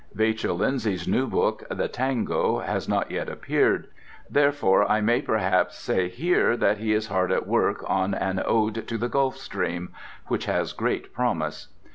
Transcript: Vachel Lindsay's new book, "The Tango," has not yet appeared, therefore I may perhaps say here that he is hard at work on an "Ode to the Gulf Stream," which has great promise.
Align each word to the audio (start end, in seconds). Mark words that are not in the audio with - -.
Vachel 0.15 0.57
Lindsay's 0.57 1.07
new 1.07 1.27
book, 1.27 1.63
"The 1.69 1.87
Tango," 1.87 2.57
has 2.57 2.89
not 2.89 3.11
yet 3.11 3.29
appeared, 3.29 3.85
therefore 4.27 4.83
I 4.91 4.99
may 4.99 5.21
perhaps 5.21 5.77
say 5.77 6.09
here 6.09 6.57
that 6.57 6.79
he 6.79 6.91
is 6.91 7.05
hard 7.09 7.31
at 7.31 7.45
work 7.45 7.87
on 7.87 8.15
an 8.15 8.41
"Ode 8.43 8.87
to 8.87 8.97
the 8.97 9.09
Gulf 9.09 9.37
Stream," 9.37 9.93
which 10.25 10.45
has 10.47 10.73
great 10.73 11.13
promise. 11.13 11.67